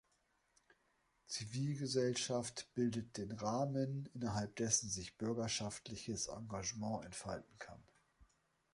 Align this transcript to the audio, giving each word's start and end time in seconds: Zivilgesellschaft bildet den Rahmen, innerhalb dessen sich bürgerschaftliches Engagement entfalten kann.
Zivilgesellschaft 1.27 2.73
bildet 2.73 3.17
den 3.17 3.31
Rahmen, 3.33 4.09
innerhalb 4.15 4.55
dessen 4.55 4.89
sich 4.89 5.15
bürgerschaftliches 5.19 6.25
Engagement 6.25 7.05
entfalten 7.05 7.55
kann. 7.59 7.83